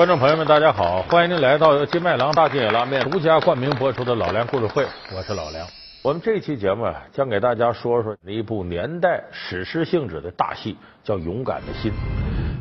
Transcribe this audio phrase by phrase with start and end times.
[0.00, 1.02] 观众朋友们，大家好！
[1.02, 4.82] 欢迎您来到由金麦郎大金野拉面独家冠名播出的《老梁故事会》，
[5.14, 5.66] 我是老梁。
[6.00, 11.92] 我们这期节目啊，将给大家说说一部年代史诗性质的大戏，叫《勇敢的心》。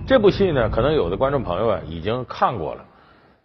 [0.06, 2.84] 这部戏呢，可能有的观众朋友啊已经看过了。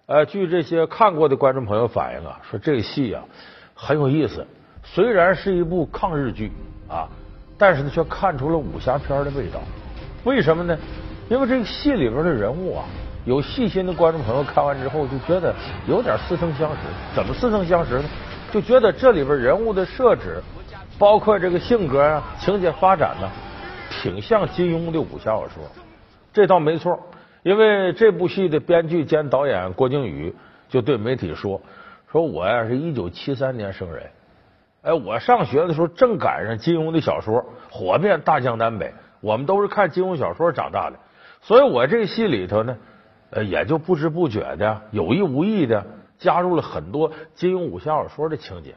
[0.07, 3.23] 呃，据这些看过的观众朋友反映啊，说这个戏啊
[3.75, 4.45] 很有意思。
[4.83, 6.51] 虽然是一部抗日剧
[6.89, 7.09] 啊，
[7.57, 9.61] 但是呢，却看出了武侠片的味道。
[10.25, 10.77] 为什么呢？
[11.31, 12.85] 因为这个戏里边的人物啊，
[13.25, 15.55] 有细心的观众朋友看完之后就觉得
[15.87, 16.77] 有点似曾相识。
[17.15, 18.05] 怎么似曾相识呢？
[18.53, 20.43] 就觉得这里边人物的设置，
[20.99, 23.29] 包括这个性格啊、情节发展呢，
[23.91, 25.65] 挺像金庸的武侠小说。
[26.33, 27.01] 这倒没错，
[27.43, 30.35] 因为这部戏的编剧兼导演郭靖宇
[30.69, 31.61] 就对媒体说
[32.13, 34.11] ：“说我呀是一九七三年生人，
[34.83, 40.97] 哎，我上学的时候正赶上金庸的小说火遍大江南北，我们都是看金庸小说长大的。”
[41.41, 42.77] 所以，我这个戏里头呢，
[43.35, 45.85] 呃，也就不知不觉的、有意无意的
[46.19, 48.77] 加入了很多金庸武侠小说的情节，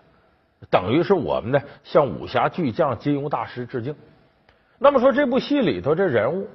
[0.72, 3.96] 等于是我们呢向武侠巨匠金庸大师致敬。
[4.80, 6.48] 那么说，这部戏里头这人物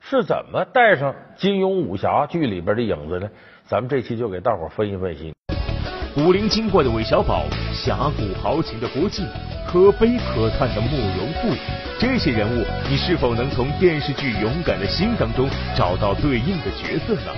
[0.00, 3.30] 是怎么带上金庸武侠剧里边的影子呢？
[3.64, 5.34] 咱们这期就给大伙分析分析。
[6.12, 9.24] 古灵精怪的韦小宝，侠骨豪情的郭靖。
[9.70, 11.56] 可悲可叹的慕容复，
[11.96, 17.30] 这些人物，你是否能从电视剧《勇敢的心》当中找到对应的角色呢？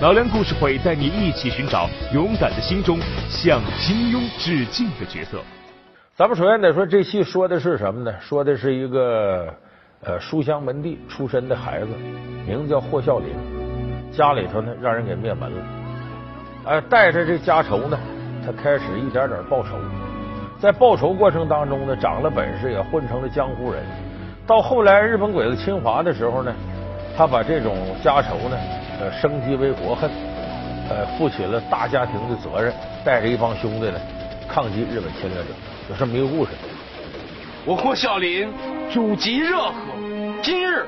[0.00, 2.98] 老梁故事会带你一起寻找《勇敢的心》中
[3.30, 5.38] 向金庸致敬的角色。
[6.16, 8.12] 咱们首先得说，这戏说的是什么呢？
[8.20, 9.54] 说的是一个
[10.02, 11.88] 呃书香门第出身的孩子，
[12.44, 13.28] 名字叫霍啸林，
[14.10, 15.48] 家里头呢让人给灭门
[16.64, 17.96] 了，带着这家仇呢，
[18.46, 19.70] 他开始一点点报仇。
[20.60, 23.82] 在报仇过程当中呢，长了本事也混成了江湖人。
[24.46, 26.54] 到后来日本鬼子侵华的时候呢，
[27.16, 28.56] 他把这种家仇呢，
[29.00, 30.08] 呃，升级为国恨，
[30.88, 32.72] 呃，负起了大家庭的责任，
[33.04, 33.98] 带着一帮兄弟呢，
[34.46, 35.48] 抗击日本侵略者，
[35.90, 36.52] 有这么一个故事。
[37.64, 38.48] 我霍啸林
[38.92, 39.72] 祖籍热河，
[40.40, 40.86] 今日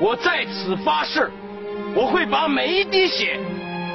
[0.00, 1.30] 我在此发誓，
[1.94, 3.38] 我会把每一滴血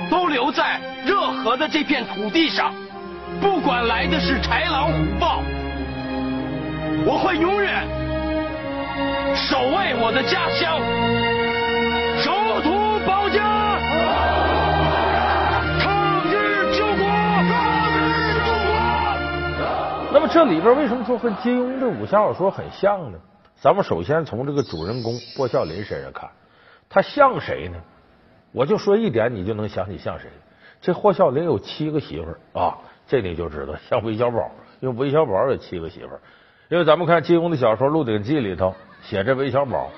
[0.10, 2.74] 都留在热河的这片土地上。
[3.40, 5.42] 不管来的是豺狼虎豹，
[7.06, 7.86] 我会永远
[9.36, 10.80] 守卫我的家乡，
[12.24, 12.32] 守
[12.62, 13.78] 土保家，
[15.80, 17.06] 抗日救国，
[17.48, 17.54] 抗
[17.94, 20.12] 日救国。
[20.14, 23.20] 那么这里边为什么说和金庸的武侠小说很像呢？
[23.60, 26.30] 咱们首先从这个主人公郭啸林身上看，
[26.90, 27.78] 他像谁呢？
[28.58, 30.28] 我就说一点，你就能想起像谁。
[30.82, 32.76] 这霍啸林有七个媳妇儿啊。
[33.08, 36.20] 这你就知道像韦小宝，因为韦小宝有七个媳妇儿。
[36.68, 38.74] 因为咱们看金庸的小说《鹿鼎记》里头
[39.04, 39.92] 写这韦小宝，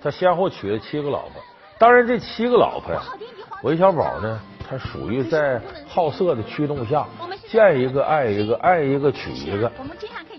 [0.00, 1.42] 他先后娶了七个老婆。
[1.76, 3.02] 当然，这七个老婆呀，
[3.64, 7.04] 韦小宝呢，他属于在好色的驱动下，
[7.48, 9.72] 见一个爱一个，爱一个娶一个。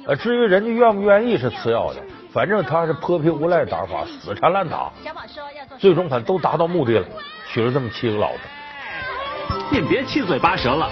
[0.08, 2.00] 呃，至于人家愿不愿意是次要的，
[2.32, 4.90] 反正他是泼皮无赖打法，死缠烂打。
[5.78, 7.06] 最终反正都达到目的了，
[7.52, 8.40] 娶了这么七个老婆。
[9.72, 10.88] 你别七嘴八舌了。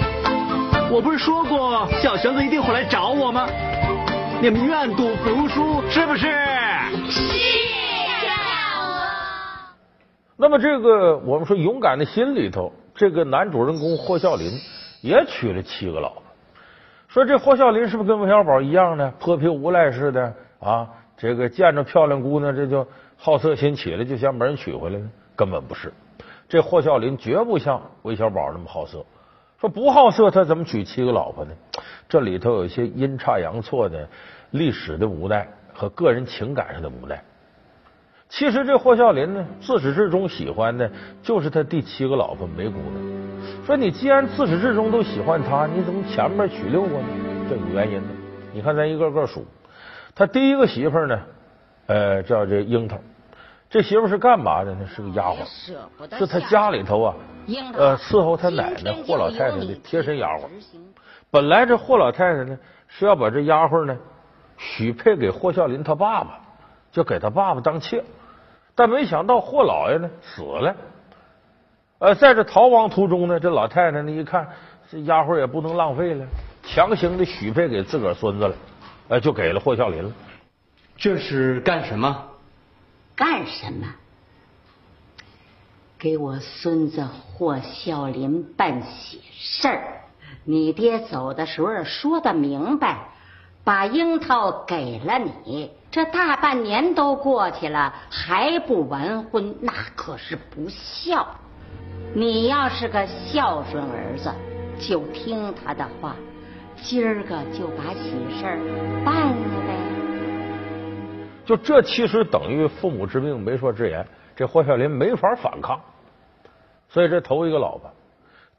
[0.90, 3.48] 我不是说过小玄子一定会来找我吗？
[4.42, 6.28] 你们愿赌服输是不是？
[7.10, 7.22] 是。
[10.36, 14.52] 那么这个我们说勇敢的心里头，这个男主人公霍啸林
[15.02, 16.24] 也娶了七个老婆。
[17.08, 19.14] 说这霍啸林是不是跟韦小宝一样呢？
[19.20, 20.88] 泼皮无赖似的啊？
[21.18, 25.10] 这个见着漂亮姑娘这就好色心起来，就想把人娶回来呢？
[25.36, 25.94] 根本不是。
[26.50, 29.06] 这霍啸林绝不像韦小宝那么好色。
[29.60, 31.52] 说不好色，他怎么娶七个老婆呢？
[32.08, 34.08] 这里头有一些阴差阳错的
[34.52, 37.24] 历史的无奈和个人情感上的无奈。
[38.30, 40.92] 其实这霍啸林呢，自始至终喜欢的
[41.24, 43.66] 就是他第七个老婆梅姑娘。
[43.66, 47.08] 说你既然自始至终都喜欢她，你怎么前面娶六个呢？
[47.50, 48.08] 这有原因的。
[48.54, 49.46] 你看咱一个个数，
[50.14, 51.20] 他第一个媳妇呢，
[51.88, 52.98] 呃，叫这樱桃。
[53.70, 54.88] 这媳妇是干嘛的呢？
[54.88, 57.16] 是个丫鬟，是他家里头啊，
[57.76, 60.44] 呃，伺候他奶奶霍老太太的贴身丫鬟。
[61.30, 63.98] 本来这霍老太太呢是要把这丫鬟呢
[64.58, 66.40] 许配给霍孝林他爸爸，
[66.92, 68.04] 就给他爸爸当妾。
[68.74, 70.76] 但没想到霍老爷呢死了，
[72.00, 74.48] 呃，在这逃亡途中呢，这老太太呢一看
[74.90, 76.26] 这丫鬟也不能浪费了，
[76.64, 78.56] 强行的许配给自个儿孙子了，
[79.10, 80.12] 呃，就给了霍孝林了。
[80.96, 82.27] 这是干什么？
[83.18, 83.88] 干什么？
[85.98, 90.02] 给我孙子霍孝林办喜事儿。
[90.44, 93.10] 你爹走的时候说的明白，
[93.64, 95.72] 把樱桃给了你。
[95.90, 101.28] 这大半年都过去了，还不完婚，那可是不孝。
[102.14, 104.32] 你要是个孝顺儿子，
[104.80, 106.16] 就听他的话，
[106.84, 108.60] 今儿个就把喜事儿
[109.04, 109.87] 办了呗。
[111.48, 114.06] 就这其实等于父母之命，媒妁之言，
[114.36, 115.80] 这霍孝林没法反抗。
[116.90, 117.90] 所以这头一个老婆，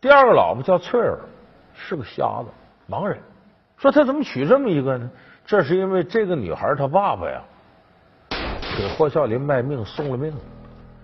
[0.00, 1.20] 第二个老婆叫翠儿，
[1.74, 2.48] 是个瞎子，
[2.90, 3.18] 盲人。
[3.76, 5.08] 说他怎么娶这么一个呢？
[5.44, 7.42] 这是因为这个女孩她爸爸呀，
[8.76, 10.32] 给霍孝林卖命送了命。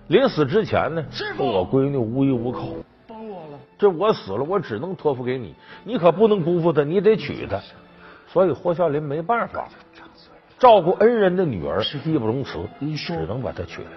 [0.08, 2.60] 临死之前呢，说我闺女无依无靠，
[3.06, 3.58] 帮我了。
[3.78, 5.54] 这我死了，我只能托付给你，
[5.84, 7.60] 你可不能辜负她，你得娶她。
[8.26, 9.68] 所以霍孝林没办法，
[10.64, 12.58] 照顾恩人的女儿是义不容辞，
[12.96, 13.90] 只能把她娶来。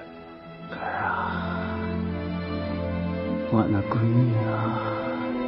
[0.70, 1.80] 儿啊，
[3.54, 4.76] 我那闺女啊，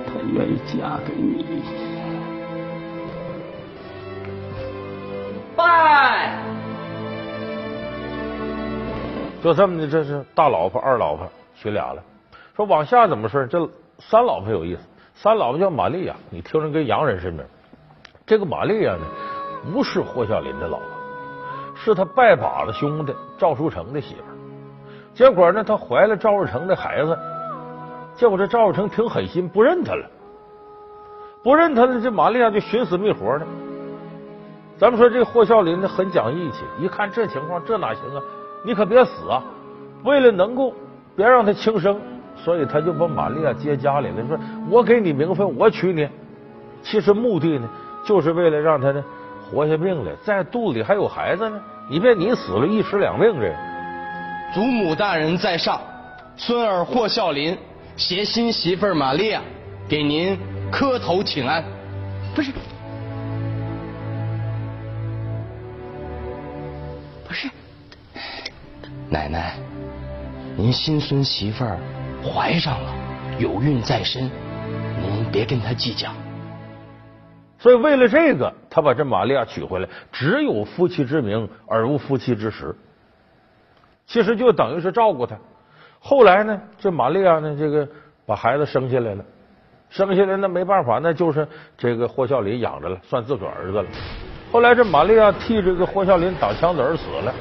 [0.07, 1.61] 她愿意嫁给你。
[5.57, 6.39] 拜。
[9.43, 12.01] 就这么的，这是大老婆、二老婆娶俩了。
[12.55, 13.45] 说往下怎么事？
[13.47, 14.81] 这三老婆有意思，
[15.15, 17.45] 三老婆叫玛利亚，你听着跟洋人似的。
[18.25, 19.01] 这个玛利亚呢，
[19.73, 20.87] 不是霍孝林的老婆，
[21.89, 24.21] 是他拜把子兄弟赵书成的媳妇。
[25.13, 27.17] 结果呢，他怀了赵书成的孩子，
[28.15, 30.05] 结果这赵书成挺狠心，不认他了，
[31.43, 31.99] 不认他了。
[31.99, 33.45] 这玛利亚就寻死觅活的。
[34.77, 38.21] 咱们说这霍孝林呢，很讲义气，一看这情况，这哪行啊？
[38.63, 39.43] 你可别死啊！
[40.05, 40.73] 为了能够
[41.17, 41.99] 别让他轻生，
[42.37, 44.25] 所以他就把玛利亚接家里了。
[44.27, 44.39] 说
[44.69, 46.07] 我给你名分，我娶你。
[46.81, 47.67] 其实目的呢，
[48.05, 49.03] 就是为了让他呢
[49.51, 51.59] 活下命来，在肚里还有孩子呢。
[51.89, 53.33] 你别你死了，一尸两命。
[53.39, 53.55] 这
[54.53, 55.81] 祖母大人在上，
[56.37, 57.57] 孙儿霍孝林
[57.97, 59.41] 携新媳妇玛利亚
[59.87, 60.37] 给您
[60.71, 61.63] 磕头请安。
[62.35, 62.51] 不是，
[67.27, 67.49] 不是。
[69.09, 69.55] 奶奶，
[70.55, 71.79] 您新孙媳妇儿
[72.23, 72.93] 怀上了，
[73.39, 74.29] 有孕在身，
[75.01, 76.11] 您别跟她计较。
[77.57, 82.75] 所以为了这个，他把这玛利亚娶回来，只有夫妻之名而无夫妻之实。
[84.05, 85.37] 其实就等于是照顾他。
[85.99, 87.87] 后来呢，这玛利亚呢，这个
[88.25, 89.23] 把孩子生下来了，
[89.89, 93.85] 生下来那没办法，那就是这个霍孝林养着了，算自个儿子了。
[94.51, 97.33] 后来这玛利亚替这个霍孝林挡枪子而死了。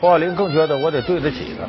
[0.00, 1.66] 霍小林更觉得我得对得起他，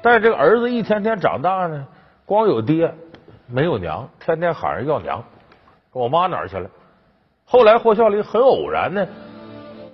[0.00, 1.84] 但是这个儿子一天天长大呢，
[2.32, 2.90] 光有爹
[3.46, 5.22] 没有娘，天天喊着要娘，
[5.92, 6.70] 我妈哪儿去了？
[7.44, 9.06] 后来霍孝林很偶然呢，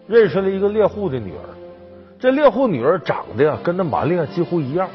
[0.07, 1.43] 认识了一个猎户的女儿，
[2.21, 4.89] 这猎户女儿长得呀跟那玛利亚几乎一样，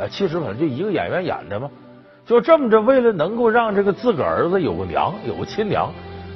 [0.00, 1.68] 哎，其实反正就一个演员演的嘛，
[2.24, 5.92] 就这么着，为了能够让这个自个儿子有个娘，有个亲娘。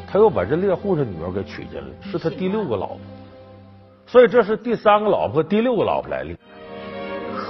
[0.08, 2.98] 他又把这猎户的女儿给娶进来，是他第六个老婆，
[4.08, 6.36] 所以这是第三个老婆、第六个老婆来历。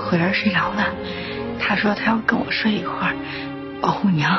[0.07, 0.95] 慧儿睡着了，
[1.67, 3.17] 他说他要跟我睡一会儿，
[3.81, 4.39] 保护娘。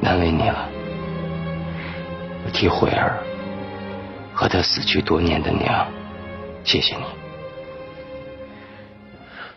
[0.00, 0.66] 难为你了，
[2.46, 3.22] 我替慧儿
[4.32, 5.86] 和她死去多年的娘，
[6.64, 7.02] 谢谢你。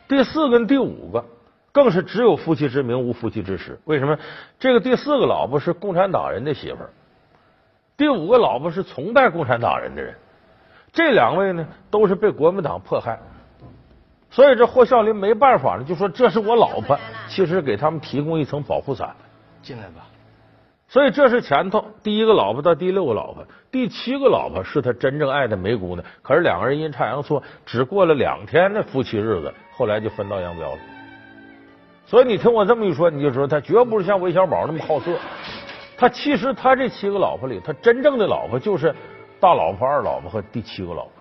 [0.09, 1.23] 第四跟第五个。
[1.71, 3.79] 更是只有夫妻之名，无夫妻之实。
[3.85, 4.15] 为什么？
[4.59, 6.91] 这个第四个老婆是共产党人的媳妇儿，
[7.97, 10.13] 第五个老婆是崇拜共产党人的人。
[10.91, 13.17] 这两位呢，都是被国民党迫害，
[14.33, 16.97] 所以这霍孝林没办法了，就说这是我老婆，
[17.27, 19.15] 其实给他们提供一层保护伞。
[19.61, 20.07] 进来吧。
[20.87, 26.03] 所以这是前头第一个老婆到第六个老婆，第七个老婆是他真正爱的梅姑娘。
[26.23, 30.79] 可是两个人阴差阳错，只过了两天的夫妻日子，后来就分道扬镳了。
[32.07, 35.15] 所以你听我这么一说，你就知道他绝不是像韦小宝那么好色。
[35.95, 38.95] 他其实他这七个老婆里，他真正的老婆就是
[39.39, 41.11] 大老婆、二老婆和第七个老婆，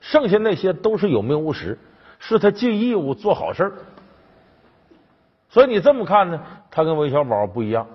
[0.00, 1.78] 剩下那些都是有名无实，
[2.26, 3.70] 是他尽义务做好事。
[5.50, 6.40] 所以你这么看呢，
[6.70, 7.86] 他跟韦小宝不一样。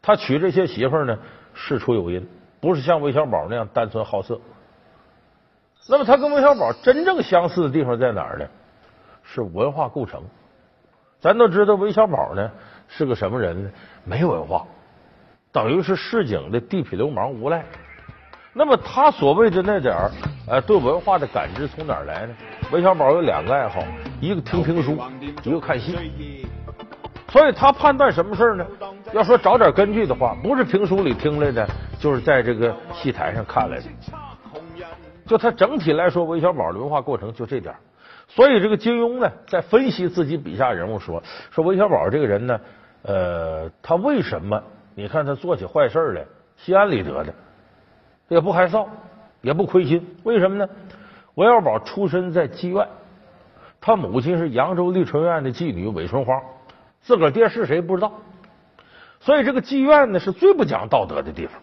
[0.00, 1.18] 他娶这些媳妇儿呢，
[1.52, 2.26] 事出有因，
[2.58, 4.40] 不是像韦小宝那样单纯好色。
[5.88, 8.46] 那么他跟韦小宝真正相似的地方在哪儿呢？
[9.22, 10.22] 是文化构成。
[11.20, 12.50] 咱都知道韦小宝呢
[12.88, 13.70] 是个什么人呢？
[14.04, 14.66] 没文化，
[15.52, 17.62] 等于是市井的地痞流氓无赖。
[18.54, 20.10] 那么他所谓的那点儿
[20.48, 22.34] 呃对文化的感知从哪儿来呢？
[22.72, 23.82] 韦小宝有两个爱好，
[24.20, 24.96] 一个听评书，
[25.42, 26.46] 一个看戏。
[27.28, 28.64] 所以他判断什么事呢？
[29.12, 33.84] 要说找点根据的话，不是评书里听来的，就是在这个戏台上看来的。
[35.26, 37.74] 就他整体来说，韦小宝的文化过程就这点。
[38.28, 42.60] 所以，这个金庸呢，在分析自己笔下人物说说韦小宝这个人呢，
[43.02, 44.62] 呃，他为什么？
[44.94, 46.24] 你看他做起坏事来，
[46.56, 47.34] 心安理得的，
[48.28, 48.86] 也不害臊，
[49.40, 50.16] 也不亏心。
[50.22, 50.68] 为什么呢？
[51.34, 52.88] 韦小宝出身在妓院，
[53.80, 56.40] 他母亲是扬州丽春院的妓女韦春花，
[57.00, 58.12] 自个儿爹是谁不知道，
[59.20, 61.60] 所以这个妓院呢是最不讲道德的地方。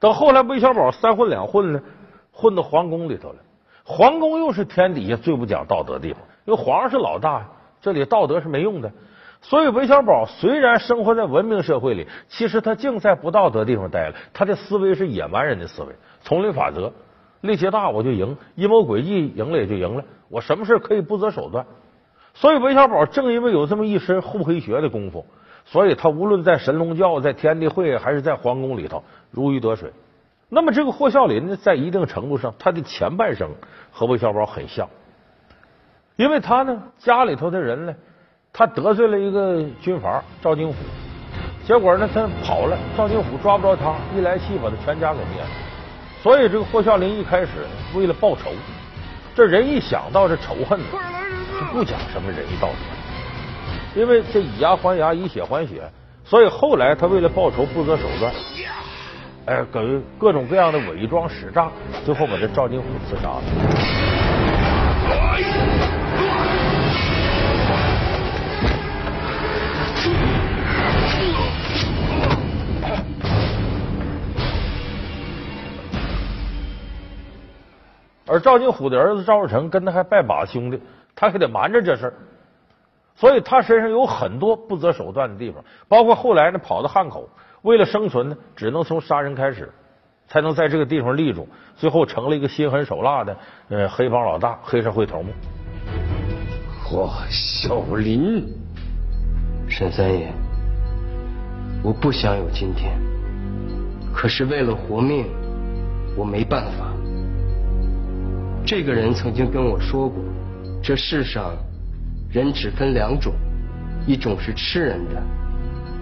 [0.00, 1.82] 等后来韦小宝三混两混呢，
[2.30, 3.36] 混到皇宫里头了。
[3.84, 7.48] 皇宫又是天底下最不讲道德的地方，因为皇上是老大，
[7.80, 8.92] 这里道德是没用的。
[9.40, 14.14] 所以韦小宝虽然生活在文明社会里，其实他净在不道德地方待了。
[14.34, 16.92] 他的思维是野蛮人的思维，丛林法则，
[17.40, 20.04] 力气大我就赢，阴谋诡计赢了也就赢了。
[20.28, 21.64] 我什么事可以不择手段。
[22.34, 25.26] 所以韦小宝正因为有这么一身厚黑学的功夫，
[25.64, 29.92] 所以他无论在神龙教、在天地会还是在皇宫里头如鱼得水。
[30.48, 33.50] 那么这个霍孝林呢，在一定程度上，他的前半生
[33.90, 34.88] 和韦小宝很像，
[36.16, 37.94] 因为他呢家里头的人呢，
[38.52, 40.74] 他得罪了一个军阀赵金虎，
[41.66, 45.67] 结果呢他跑了，赵金虎抓不着他，一来气把他全家给灭了。
[46.22, 47.48] 所以这个霍孝林一开始
[47.94, 48.50] 为了报仇，
[49.36, 50.86] 这人一想到这仇恨呢，
[51.58, 52.68] 就不讲什么仁义道
[53.94, 55.88] 德，因为这以牙还牙，以血还血，
[56.24, 58.32] 所以后来他为了报仇不择手段。
[59.46, 59.80] 哎，给
[60.18, 61.70] 各种各样的伪装使诈，
[62.04, 64.17] 最后把这赵金虎刺杀了。
[78.28, 80.80] 而赵金虎的儿子赵世成跟他还拜把子兄弟，
[81.16, 82.14] 他还得瞒着这事儿，
[83.16, 87.28] 所以他身上有很多不择手段的地方，包括后来呢跑到汉口。
[87.62, 89.72] 为了生存呢，只能从杀人开始，
[90.28, 91.48] 才能在这个地方立住。
[91.74, 93.36] 最后成了一个心狠手辣的
[93.68, 95.32] 呃黑帮老大、黑社会头目。
[96.84, 98.46] 霍小林，
[99.68, 100.32] 沈三爷，
[101.82, 102.96] 我不想有今天，
[104.14, 105.26] 可是为了活命，
[106.16, 106.87] 我没办法。
[108.70, 110.22] 这个人曾经跟我说过，
[110.82, 111.56] 这世上
[112.30, 113.32] 人只分两种，
[114.06, 115.22] 一种是吃人的，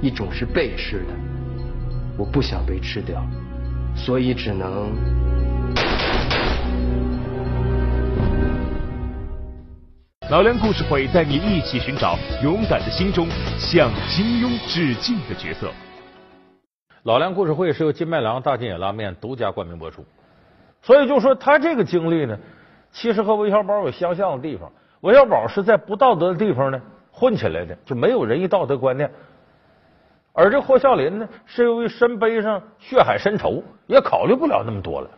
[0.02, 1.14] 一种是被吃的。
[2.18, 3.24] 我不想被吃掉，
[3.94, 4.92] 所以只能。
[10.28, 13.28] 老梁故事会带你一起寻找勇敢的心中
[13.60, 15.70] 向金庸致敬的角色。
[17.04, 20.04] 老梁故事会是由金麦郎大金眼拉面独家冠名播出，
[20.82, 22.36] 所以就说他这个经历呢，
[22.96, 24.72] 其实和韦小宝有相像的地方。
[25.02, 26.80] 韦小宝是在不道德的地方呢
[27.12, 29.10] 混起来的，就没有仁义道德观念。
[30.32, 35.10] 而这霍孝林呢，是由于身背上血海深仇，也考虑不了那么多了，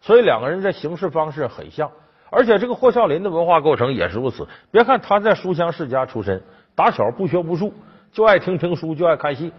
[0.00, 1.90] 所以两个人在行事方式很像。
[2.30, 4.46] 而且这个霍孝林的文化构成也是如此。
[4.70, 6.40] 别看他在书香世家出身，
[6.76, 7.74] 打小不学无术，
[8.12, 9.52] 就爱听评书，就爱看戏，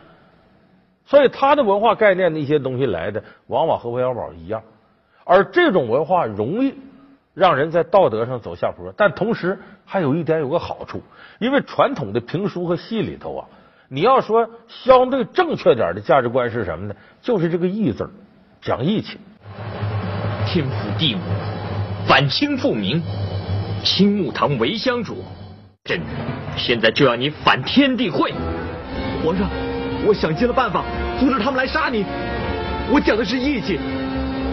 [1.05, 4.62] 所以他的文化概念的一些东西来的，往往和韦小宝一样。
[5.25, 6.74] 而这种文化容易
[7.36, 11.04] 让人在道德上走下坡，但同时还有一点有个好处，
[11.38, 13.46] 因为传统的评书和戏里头啊。
[13.88, 16.96] 你要说相对正确点的价值观是什么呢？
[17.22, 18.10] 就是这个义字
[18.60, 19.20] 讲义气。
[20.48, 21.22] 天父地母，
[22.08, 23.04] 反清复明，
[23.84, 25.24] 清木堂为香主，
[25.84, 26.01] 朕
[26.58, 28.34] 现在就要你反天地会。
[29.24, 29.48] 皇上，
[30.08, 30.84] 我想尽了办法
[31.20, 32.04] 阻止他们来杀你。
[32.92, 33.80] 我讲的是义气，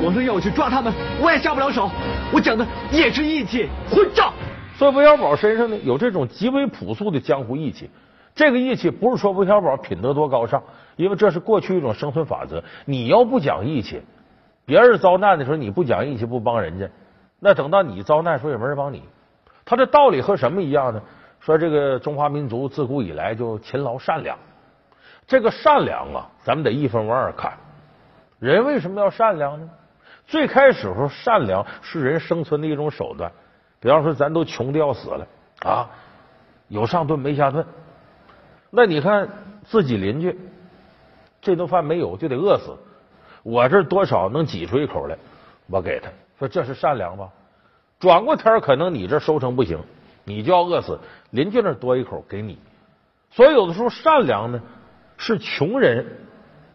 [0.05, 1.89] 我说要我去抓他们，我也下不了手。
[2.33, 4.33] 我讲的也是义气，混账！
[4.75, 7.89] 所以韦小宝身上呢有这种极为朴素的江湖义气。
[8.35, 10.61] 这个义气不是说韦小宝品德多高尚，
[10.97, 12.65] 因为这是过去一种生存法则。
[12.85, 14.03] 你要不讲义气，
[14.65, 16.89] 别人遭难的时候你不讲义气不帮人家，
[17.39, 19.05] 那等到你遭难时候也没人帮你。
[19.65, 21.01] 他的道理和什么一样呢？
[21.39, 24.37] 说这个中华民族自古以来就勤劳善良，
[25.29, 27.53] 这个善良啊，咱们得一分为二看。
[28.41, 29.69] 人为什么要善良呢？
[30.27, 33.33] 最开始时候善良是人生存的一种手段。
[33.81, 35.27] 比方说，咱都穷的要死了
[35.65, 35.91] 啊，
[36.69, 37.67] 有上顿没下顿。
[38.71, 39.29] 那你看
[39.65, 40.39] 自己邻居
[41.41, 42.77] 这顿饭没有就得饿死，
[43.43, 45.19] 我这多少能挤出一口来，
[45.67, 47.29] 我给他说这是善良吧？
[47.99, 49.79] 转过天可能你这收成不行，
[50.25, 50.99] 你就要饿死，
[51.31, 52.59] 邻居那多一口给你。
[53.31, 54.61] 所以有的时候善良呢
[55.17, 56.07] 是穷人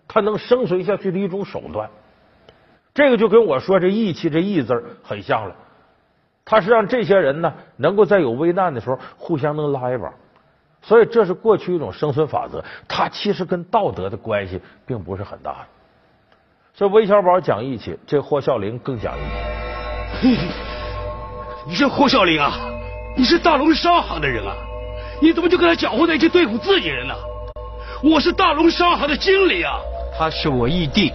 [0.07, 1.89] 他能生存下去的一种手段。
[2.97, 4.73] 这个就跟我说这义气这义字
[5.03, 5.55] 很像了，
[6.43, 10.11] 他是让这些人呢能够在有危难的时候互相能拉一把。
[10.81, 15.67] 所以这是过去一种生存法则，它其实跟道德的关系并不是很大的。
[16.73, 19.21] 所以韦小宝讲义气，这霍孝林更讲义
[20.19, 20.39] 气。
[21.69, 22.51] 你这霍孝林啊，
[23.15, 24.55] 你是大龙商行的人啊，
[25.21, 27.13] 你怎么就跟他搅和在一起对付自己人呢？
[28.01, 29.77] 我是大龙商行的经理啊，
[30.17, 31.13] 他是我义弟。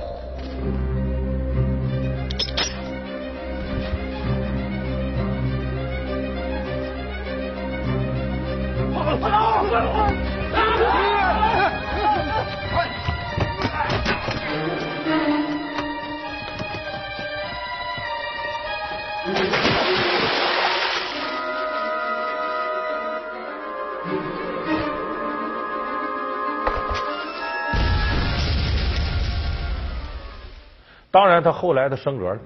[31.42, 32.38] 他后来他升格了，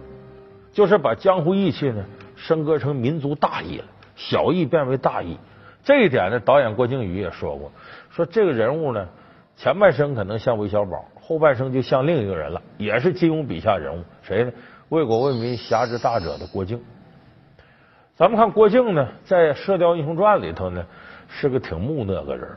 [0.72, 3.84] 就是把江湖义气呢升格成民族大义了，
[4.16, 5.38] 小义变为大义。
[5.84, 7.70] 这一点呢，导演郭靖宇也说过，
[8.10, 9.06] 说这个人物呢，
[9.56, 14.52] 前半生可能像韦小宝，后半生就像另一个人了，也是金庸笔下人物，谁呢？
[14.88, 16.80] 为国为民、侠之大者的郭靖。
[18.16, 20.84] 咱们看郭靖呢，在《射雕英雄传》里头呢，
[21.28, 22.48] 是个挺木讷个人，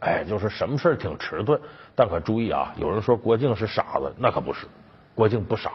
[0.00, 1.60] 哎，就是什么事挺迟钝。
[1.94, 4.66] 但可注意啊，有人说郭靖是傻子，那可不是。
[5.16, 5.72] 郭靖不傻，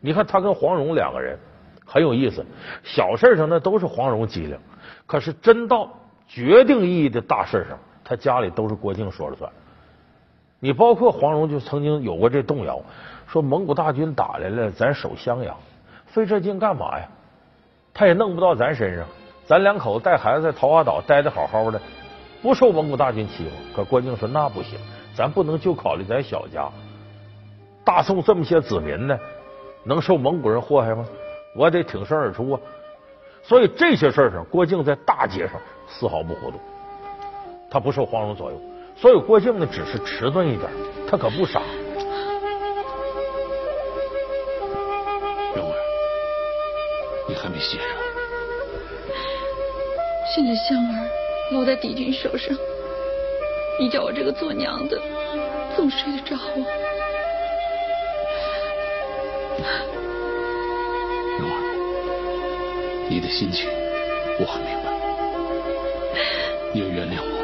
[0.00, 1.38] 你看他跟黄蓉两个人
[1.84, 2.44] 很有意思，
[2.82, 4.58] 小事上那都是黄蓉机灵，
[5.06, 5.88] 可是真到
[6.26, 9.48] 决定意义的大事上，他家里都是郭靖说了算。
[10.58, 12.80] 你包括黄蓉就曾经有过这动摇，
[13.26, 15.54] 说蒙古大军打来了，咱守襄阳，
[16.06, 17.06] 费这劲干嘛呀？
[17.92, 19.06] 他也弄不到咱身上，
[19.44, 21.78] 咱两口子带孩子在桃花岛待的好好的，
[22.40, 23.50] 不受蒙古大军欺负。
[23.74, 24.78] 可郭靖说那不行，
[25.14, 26.70] 咱不能就考虑咱小家。
[27.86, 29.16] 大宋这么些子民呢，
[29.84, 31.06] 能受蒙古人祸害吗？
[31.54, 32.60] 我得挺身而出啊！
[33.42, 35.52] 所以这些事儿上，郭靖在大街上
[35.88, 36.60] 丝毫不活动，
[37.70, 38.60] 他不受黄蓉左右。
[38.96, 40.68] 所以郭靖呢，只是迟钝一点，
[41.08, 41.62] 他可不傻。
[45.54, 45.76] 蓉儿，
[47.28, 47.86] 你还没歇上？
[50.34, 51.08] 现在香儿
[51.52, 52.54] 落在敌军手上，
[53.78, 55.00] 你叫我这个做娘的，
[55.76, 56.42] 怎么睡得着啊？
[61.38, 61.56] 蓉儿，
[63.08, 63.68] 你的心情
[64.38, 64.90] 我很明白，
[66.74, 67.36] 你要原谅我。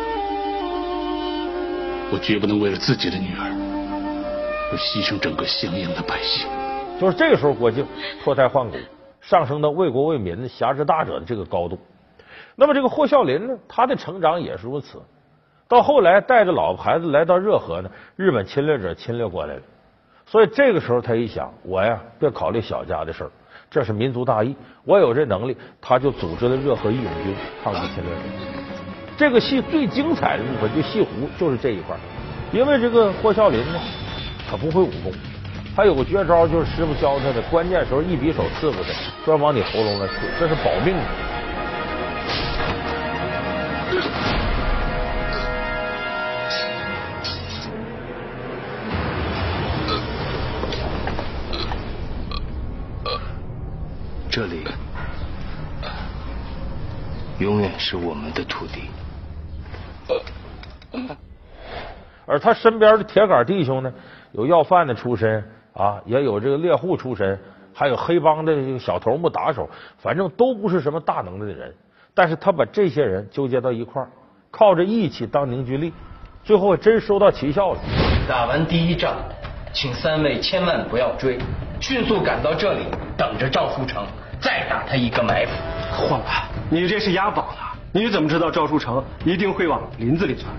[2.13, 3.49] 我绝不能为了自己的女儿
[4.71, 6.47] 而牺牲整个襄阳的百姓。
[7.01, 7.87] 就是这个时候，郭靖
[8.23, 8.77] 脱胎换骨，
[9.21, 11.79] 上升到为国为民的、侠之大者的这个高度。
[12.55, 15.01] 那么，这个霍孝林呢，他的成长也是如此。
[15.67, 19.63] 到后来，带着老婆孩子来到热河呢，日本侵略者侵略过来了。
[20.33, 23.31] 所以这个时候，他一想，我呀，别考虑小家的事儿，
[23.71, 28.21] 这是民族大义，我有这能力，他就组织了热河义勇军抗击侵略者。
[29.15, 31.95] 这个戏最精彩的部分，就戏胡就是这一块
[32.51, 33.79] 因为这个霍孝林呢，
[34.51, 35.13] 他不会武功，
[35.77, 38.91] 他有个绝招，就是师傅教他的，关键时候一匕首刺过去，
[39.27, 41.03] 专往你喉咙那刺，这是保命的。
[54.35, 54.65] 这里
[57.39, 58.89] 永远是我们的土地。
[62.25, 63.93] 而他身边的铁杆弟兄呢，
[64.33, 67.39] 有要饭的出身啊，也有这个猎户出身，
[67.75, 69.69] 还有黑帮的小头目打手，
[69.99, 71.75] 反正都不是什么大能耐的人。
[72.15, 74.09] 但是他把这些人纠结到一块儿，
[74.51, 75.93] 靠着义气当凝聚力，
[76.43, 77.81] 最后真收到奇效了。
[78.27, 79.15] 打完第一仗，
[79.75, 81.39] 请三位千万不要追，
[81.81, 84.07] 迅速赶到这里，等着赵书成。
[84.43, 85.53] 再打他一个埋伏，
[85.93, 86.27] 晃子，
[86.69, 87.59] 你这是押宝呢？
[87.93, 90.53] 你怎么知道赵树成一定会往林子里钻？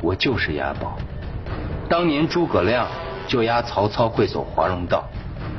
[0.00, 0.96] 我就是押宝。
[1.88, 2.86] 当年诸葛亮
[3.26, 5.02] 就押曹操会走华容道，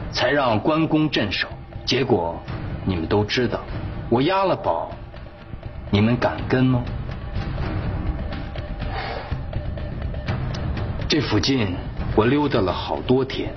[0.10, 1.50] 才让关公镇守。
[1.84, 2.42] 结果
[2.86, 3.60] 你们都知道，
[4.10, 4.90] 我押了宝，
[5.92, 6.82] 你们敢跟吗？
[11.10, 11.76] 这附近
[12.16, 13.52] 我溜达了好多天，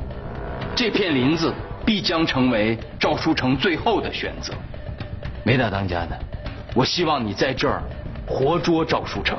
[0.75, 1.55] 这片林子。
[1.85, 4.55] 必将成为赵书成最后的选择。
[5.45, 6.19] 没大当家的，
[6.75, 7.83] 我希望你在这儿
[8.27, 9.37] 活捉赵书成。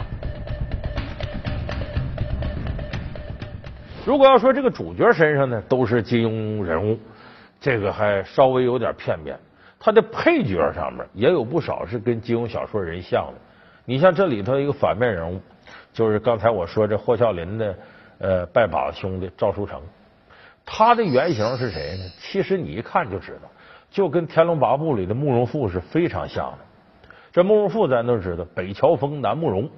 [4.05, 6.99] 如果要说这个主角身上呢都是金庸人物，
[7.61, 9.39] 这个还稍微有点片面。
[9.79, 13.33] 他的配角上面也有不少是跟金庸小说人像的。
[13.85, 15.39] 你像这里头一个反面人物，
[15.93, 17.75] 就是刚才我说这霍孝林的
[18.19, 19.81] 呃拜把子兄弟赵书成。
[20.65, 22.03] 他的原型是谁呢？
[22.19, 23.49] 其实你一看就知道，
[23.91, 26.57] 就跟《天龙八部》里的慕容复是非常像的。
[27.31, 29.69] 这慕容复咱都知道，北乔峰南慕容，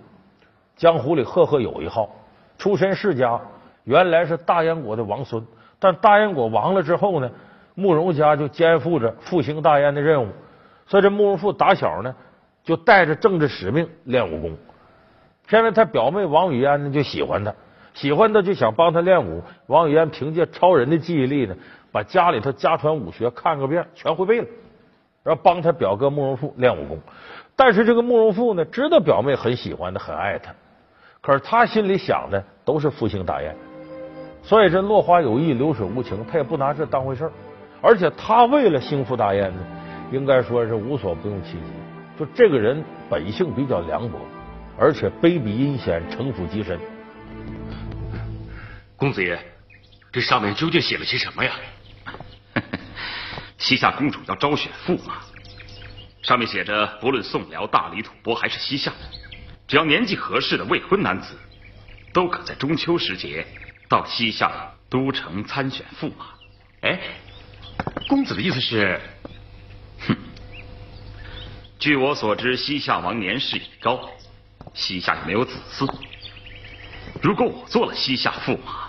[0.76, 2.10] 江湖里赫赫有一号，
[2.58, 3.42] 出身世家，
[3.84, 5.46] 原来是大燕国的王孙。
[5.80, 7.32] 但大燕国亡了之后呢，
[7.74, 10.30] 慕容家就肩负着复兴大燕的任务，
[10.86, 12.16] 所以这慕容复打小呢
[12.64, 14.58] 就带着政治使命练武功。
[15.48, 17.54] 偏偏他表妹王语嫣呢就喜欢他。
[17.96, 21.56] 喜欢他就想帮他练武，王语嫣凭借超人的记忆力呢，
[21.92, 24.48] 把家里头家传武学看个遍，全会背了，
[25.24, 27.00] 然后帮他表哥慕容复练武功。
[27.56, 30.54] 但是这个慕容复呢，知道表妹很喜欢他，很爱他，
[31.22, 33.56] 可是他心里想的都是复兴大燕，
[34.44, 37.32] 所以这落花有意，流水无情，他也不拿这当回事儿。
[37.82, 39.60] 而且他为了兴复大燕呢，
[40.12, 42.20] 应该说是无所不用其极。
[42.20, 44.20] 就这个人本性比较凉薄，
[44.78, 46.78] 而且卑鄙阴险，城府极深。
[48.98, 49.38] 公子爷，
[50.12, 51.52] 这上面究竟写了些什么呀？
[53.58, 55.22] 西夏公主要招选驸马，
[56.22, 58.94] 上面写着，不论宋辽、大理、吐蕃还是西夏，
[59.68, 61.38] 只要年纪合适的未婚男子，
[62.14, 63.46] 都可在中秋时节
[63.90, 66.28] 到西夏都城参选驸马。
[66.82, 67.00] 哎，
[68.08, 69.02] 公子的意思是？
[70.08, 70.16] 哼，
[71.80, 74.10] 据我所知，西夏王年事已高，
[74.74, 75.94] 西夏也没有子嗣。
[77.22, 78.85] 如果我做了西夏驸马，哼，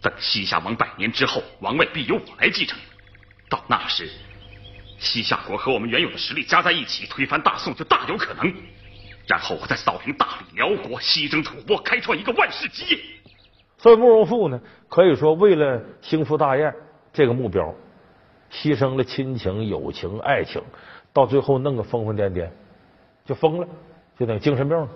[0.00, 2.78] 等西夏王百年之后，王位必由我来继承。
[3.48, 4.08] 到那时，
[4.98, 8.52] 西夏国和我们原有的实力加在一起，推翻大宋就大有可能。
[9.26, 13.00] 然后我再扫平大理、辽国，西征吐蕃，开创一个万世基业。
[13.76, 16.74] 所以慕容复呢，可以说为了兴复大燕
[17.12, 17.74] 这个目标，
[18.50, 20.62] 牺牲了亲情、友情、爱情，
[21.12, 22.48] 到最后弄个疯疯癫癫，
[23.24, 23.68] 就疯了，
[24.18, 24.88] 就等于精神病了。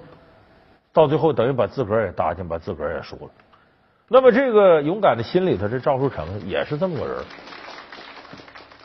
[0.92, 3.30] 到最后等于把自个儿也搭进，把自个儿也输了。
[4.12, 7.16] 那么这个勇敢的心里头，这赵树成也是这么个人。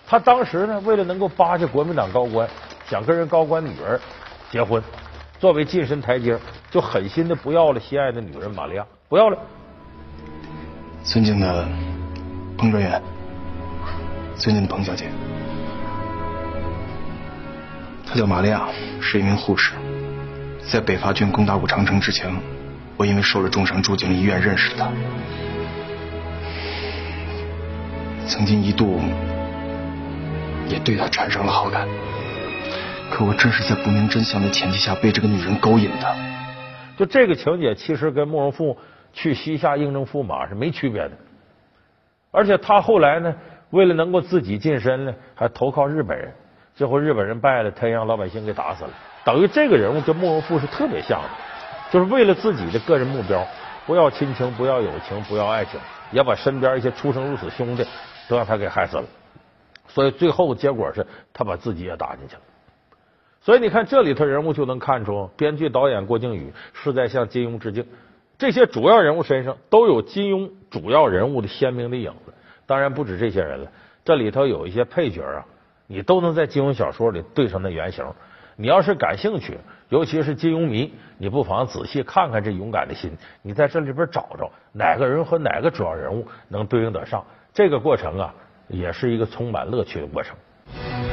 [0.08, 2.48] 他当时呢，为了能够巴结国民党高官，
[2.90, 4.00] 想跟人高官女儿
[4.50, 4.82] 结婚，
[5.38, 6.40] 作为晋升台阶，
[6.72, 9.38] 就狠心的不要了心爱的女人玛利亚，不要了。
[11.04, 11.68] 尊敬的
[12.58, 13.02] 彭专员，
[14.38, 15.10] 尊敬的彭小姐，
[18.06, 18.70] 她叫玛利亚，
[19.02, 19.74] 是一名护士。
[20.72, 22.34] 在北伐军攻打武长城之前，
[22.98, 24.92] 我因为受了重伤住进了医院，认识了他。
[28.28, 29.00] 曾经一度
[30.68, 31.88] 也对他产生了好感，
[33.12, 36.16] 可我正是在不明真相的前提下被这个女人勾引的。
[36.98, 38.76] 就这个情节，其实跟慕容复
[39.14, 41.12] 去西夏应征驸马是没区别的。
[42.32, 43.34] 而且他后来呢，
[43.70, 46.34] 为了能够自己晋升呢，还投靠日本人，
[46.76, 48.90] 最后日本人败了，他让老百姓给打死了。
[49.24, 51.30] 等于这个人物跟慕容复是特别像的，
[51.91, 53.45] 就是为了自己的个人目标，
[53.86, 55.80] 不要亲情，不要友情，不要爱情，
[56.12, 57.86] 也把身边一些出生入死兄弟
[58.28, 59.06] 都让他给害死了。
[59.88, 62.41] 所以最后结果是他把自己也打进去了。
[63.41, 67.86] 所以你看这里头人物就能看出，编剧导演郭靖宇是在向金庸致敬。
[68.38, 72.34] 这些主要人物身上都有金庸主要人物的鲜明的影子。
[72.65, 73.71] 当然不止这些人了，
[74.04, 75.45] 这里头有一些配角啊，
[75.88, 78.06] 你都能在金庸小说里对上那原型。
[78.60, 79.56] 你要是感兴趣，
[79.89, 83.12] 尤其是金庸迷，你不妨仔细看看这勇敢的心。
[83.43, 87.24] 你在这里边找找哪个人和哪个主要人物能对应得上。
[87.54, 88.34] 这个过程啊，
[88.67, 90.36] 也是一个充满乐趣的过程。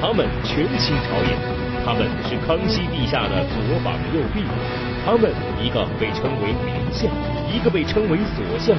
[0.00, 1.36] 他们权倾朝野，
[1.84, 4.42] 他们是康熙陛下的左膀右臂，
[5.04, 5.30] 他们
[5.62, 7.12] 一个被称为明相，
[7.52, 8.74] 一个被称为左相。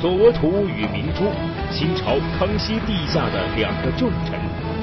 [0.00, 1.30] 左图与明珠，
[1.70, 4.34] 清朝康熙帝下的两个重臣，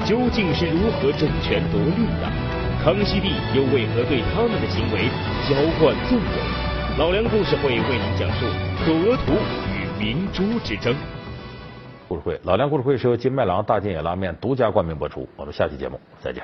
[0.06, 2.49] 究竟是如何争权夺利的？
[2.82, 5.08] 康熙帝又为何对他们的行为
[5.46, 6.98] 浇灌纵容？
[6.98, 8.46] 老梁故事会为您讲述
[8.84, 9.34] 索额图
[9.68, 10.94] 与明珠之争。
[12.08, 15.28] 故事会，老梁故事会是由金麦郎大金野拉面独家冠名播出。
[15.36, 16.42] 我们下期节目再见。